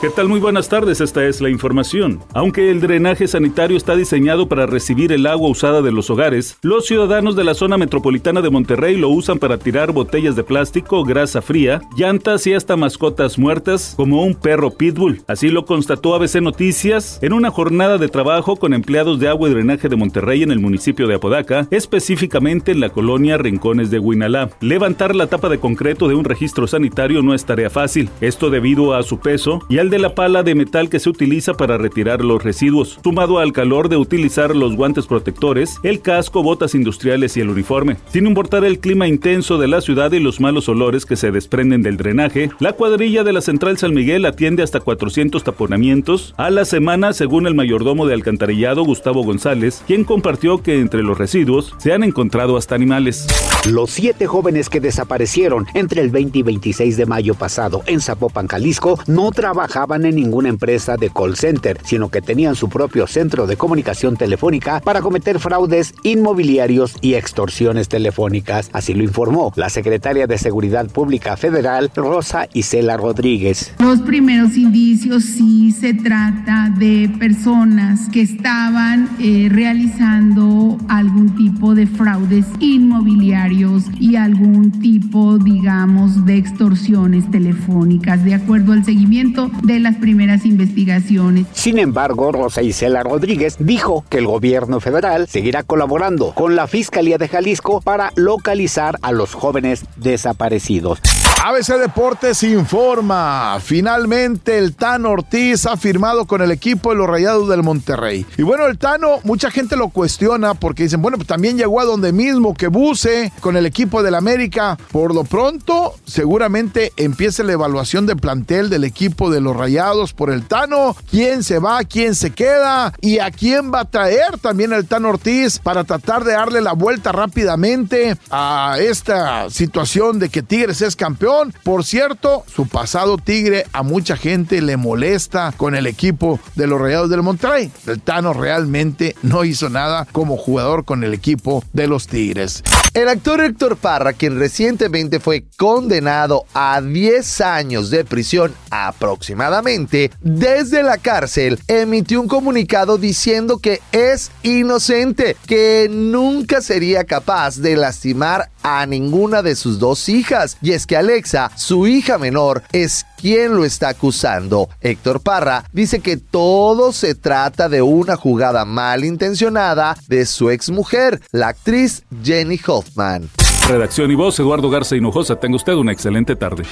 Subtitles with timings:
[0.00, 0.28] ¿Qué tal?
[0.28, 2.20] Muy buenas tardes, esta es la información.
[2.32, 6.86] Aunque el drenaje sanitario está diseñado para recibir el agua usada de los hogares, los
[6.86, 11.42] ciudadanos de la zona metropolitana de Monterrey lo usan para tirar botellas de plástico, grasa
[11.42, 15.20] fría, llantas y hasta mascotas muertas, como un perro pitbull.
[15.26, 19.52] Así lo constató ABC Noticias en una jornada de trabajo con empleados de agua y
[19.52, 24.48] drenaje de Monterrey en el municipio de Apodaca, específicamente en la colonia Rincones de Huinalá.
[24.62, 28.94] Levantar la tapa de concreto de un registro sanitario no es tarea fácil, esto debido
[28.94, 32.24] a su peso y al de la pala de metal que se utiliza para retirar
[32.24, 37.40] los residuos, sumado al calor de utilizar los guantes protectores, el casco, botas industriales y
[37.40, 37.96] el uniforme.
[38.10, 41.82] Sin importar el clima intenso de la ciudad y los malos olores que se desprenden
[41.82, 46.64] del drenaje, la cuadrilla de la Central San Miguel atiende hasta 400 taponamientos a la
[46.64, 51.92] semana según el mayordomo de alcantarillado Gustavo González, quien compartió que entre los residuos se
[51.92, 53.26] han encontrado hasta animales.
[53.68, 58.46] Los siete jóvenes que desaparecieron entre el 20 y 26 de mayo pasado en Zapopan,
[58.46, 59.32] Jalisco, no
[59.80, 64.14] trabajan en ninguna empresa de call center, sino que tenían su propio centro de comunicación
[64.14, 68.68] telefónica para cometer fraudes inmobiliarios y extorsiones telefónicas.
[68.74, 73.72] Así lo informó la secretaria de Seguridad Pública Federal, Rosa Isela Rodríguez.
[73.78, 81.86] Los primeros indicios sí se trata de personas que estaban eh, realizando algún tipo de
[81.86, 88.22] fraudes inmobiliarios y algún tipo, digamos, de extorsiones telefónicas.
[88.22, 91.46] De acuerdo al seguimiento de las primeras investigaciones.
[91.52, 97.18] Sin embargo, Rosa Isela Rodríguez dijo que el gobierno federal seguirá colaborando con la Fiscalía
[97.18, 101.00] de Jalisco para localizar a los jóvenes desaparecidos.
[101.42, 103.58] ABC Deportes informa.
[103.62, 108.26] Finalmente el Tano Ortiz ha firmado con el equipo de los Rayados del Monterrey.
[108.36, 111.86] Y bueno, el Tano, mucha gente lo cuestiona porque dicen, bueno, pues también llegó a
[111.86, 114.76] donde mismo que Buse con el equipo del América.
[114.92, 120.30] Por lo pronto, seguramente empiece la evaluación de plantel del equipo de los Rayados por
[120.30, 120.94] el Tano.
[121.10, 121.82] ¿Quién se va?
[121.84, 122.92] ¿Quién se queda?
[123.00, 126.74] ¿Y a quién va a traer también el Tano Ortiz para tratar de darle la
[126.74, 131.29] vuelta rápidamente a esta situación de que Tigres es campeón?
[131.62, 136.80] Por cierto, su pasado Tigre a mucha gente le molesta con el equipo de los
[136.80, 137.70] Rayados del Monterrey.
[137.86, 142.64] El Tano realmente no hizo nada como jugador con el equipo de los Tigres.
[142.92, 150.82] El actor Héctor Parra, quien recientemente fue condenado a 10 años de prisión aproximadamente desde
[150.82, 158.50] la cárcel, emitió un comunicado diciendo que es inocente, que nunca sería capaz de lastimar
[158.62, 160.56] a ninguna de sus dos hijas.
[160.62, 164.68] Y es que Alexa, su hija menor, es quien lo está acusando.
[164.80, 171.48] Héctor Parra dice que todo se trata de una jugada malintencionada de su exmujer, la
[171.48, 173.28] actriz Jenny Hoffman.
[173.68, 175.36] Redacción y voz, Eduardo Garza Hinojosa.
[175.36, 176.64] Tenga usted una excelente tarde.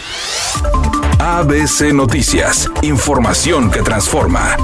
[1.21, 2.69] ABC Noticias.
[2.83, 4.57] Información que transforma.